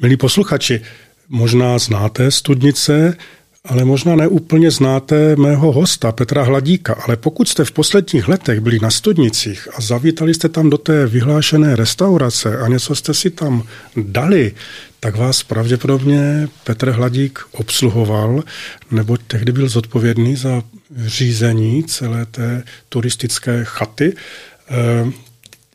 [0.00, 0.80] Milí posluchači,
[1.28, 3.16] možná znáte Studnice,
[3.64, 8.78] ale možná neúplně znáte mého hosta Petra Hladíka, ale pokud jste v posledních letech byli
[8.78, 13.62] na Studnicích a zavítali jste tam do té vyhlášené restaurace a něco jste si tam
[13.96, 14.54] dali,
[15.00, 18.42] tak vás pravděpodobně Petr Hladík obsluhoval,
[18.90, 20.62] nebo tehdy byl zodpovědný za
[20.96, 24.16] řízení celé té turistické chaty.
[24.70, 25.10] Eh,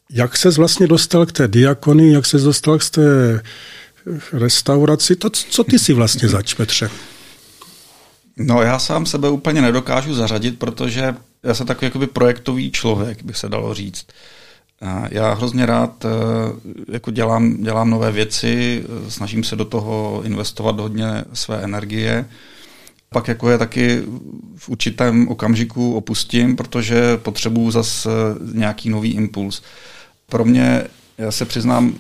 [0.10, 3.42] jak se vlastně dostal k té diakony, jak se dostal k té
[4.34, 5.16] restauraci?
[5.16, 6.90] To, co ty si vlastně zač, Petře?
[8.38, 13.34] No já sám sebe úplně nedokážu zařadit, protože já jsem takový jakoby projektový člověk, by
[13.34, 14.06] se dalo říct.
[15.10, 16.10] Já hrozně rád eh,
[16.92, 22.30] jako dělám, dělám nové věci, snažím se do toho investovat hodně své energie.
[23.10, 24.04] Pak jako je taky
[24.58, 28.10] v určitém okamžiku opustím, protože potřebuju zase
[28.54, 29.62] nějaký nový impuls.
[30.30, 30.84] Pro mě,
[31.18, 31.94] já se přiznám,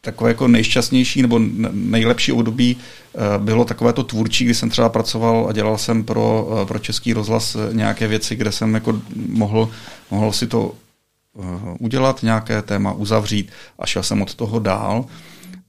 [0.00, 1.40] takové jako nejšťastnější nebo
[1.72, 6.48] nejlepší období eh, bylo takové to tvůrčí, kdy jsem třeba pracoval a dělal jsem pro,
[6.62, 9.70] eh, pro Český rozhlas eh, nějaké věci, kde jsem jako mohl,
[10.10, 10.72] mohl si to
[11.78, 15.04] udělat, nějaké téma uzavřít a šel jsem od toho dál.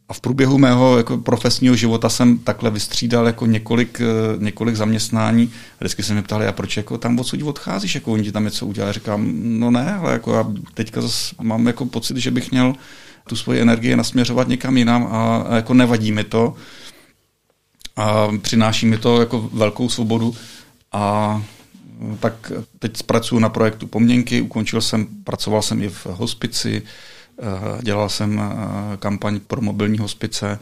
[0.09, 4.01] A v průběhu mého jako profesního života jsem takhle vystřídal jako několik,
[4.37, 5.51] několik zaměstnání.
[5.79, 8.65] Vždycky se mi ptali, a proč jako tam odsud odcházíš, jako oni ti tam něco
[8.65, 8.93] udělali.
[8.93, 12.73] Říkám, no ne, ale jako já teďka zase mám jako pocit, že bych měl
[13.29, 16.55] tu svoji energii nasměřovat někam jinam a, a jako nevadí mi to.
[17.95, 20.35] A přináší mi to jako velkou svobodu.
[20.91, 21.43] A
[22.19, 28.09] tak teď pracuji na projektu Poměnky, ukončil jsem, pracoval jsem i v hospici, eh, dělal
[28.09, 30.59] jsem eh, kampaň pro mobilní hospice,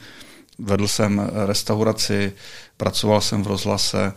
[0.60, 2.34] vedl jsem restauraci,
[2.78, 4.14] pracoval jsem v rozhlase,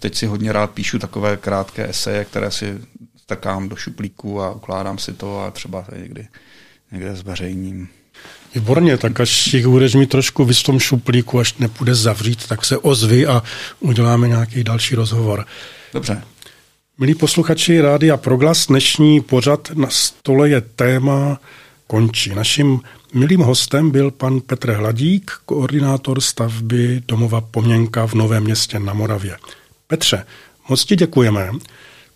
[0.00, 2.78] teď si hodně rád píšu takové krátké eseje, které si
[3.16, 6.28] strkám do šuplíku a ukládám si to a třeba někdy
[6.92, 7.88] někde zveřejním.
[8.54, 12.78] Výborně, tak až jich budeš mít trošku v tom šuplíku, až nepůjde zavřít, tak se
[12.78, 13.42] ozvi a
[13.80, 15.46] uděláme nějaký další rozhovor.
[15.94, 16.22] Dobře.
[16.98, 21.40] Milí posluchači Rádia Proglas, dnešní pořad na stole je téma
[21.86, 22.34] končí.
[22.34, 22.80] Naším
[23.14, 29.36] milým hostem byl pan Petr Hladík, koordinátor stavby domova Poměnka v Novém městě na Moravě.
[29.86, 30.26] Petře,
[30.68, 31.50] moc ti děkujeme.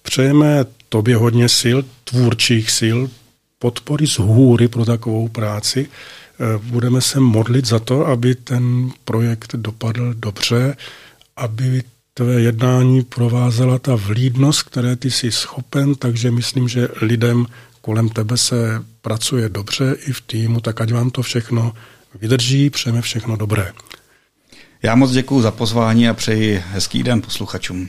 [0.03, 2.99] Přejeme tobě hodně sil, tvůrčích sil,
[3.65, 5.89] podpory z hůry pro takovou práci.
[5.89, 10.77] Eh, budeme se modlit za to, aby ten projekt dopadl dobře,
[11.37, 11.83] aby
[12.15, 17.47] tvé jednání provázela ta vlídnost, které ty jsi schopen, takže myslím, že lidem
[17.81, 21.73] kolem tebe se pracuje dobře i v týmu, tak ať vám to všechno
[22.21, 23.73] vydrží, přejeme všechno dobré.
[24.83, 27.89] Já moc děkuji za pozvání a přeji hezký den posluchačům.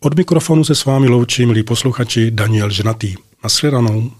[0.00, 3.14] Od mikrofonu se s vámi loučí, milí posluchači, Daniel Ženatý.
[3.44, 4.10] Nasledanou.